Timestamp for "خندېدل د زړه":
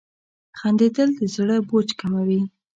0.59-1.55